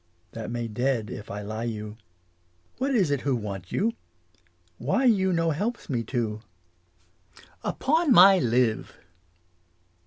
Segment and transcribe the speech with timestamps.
[0.31, 1.95] That may dead if I lie you.
[2.79, 3.93] What is it who want you?
[4.79, 6.41] Why you no helps me to?
[7.63, 8.97] Upon my live.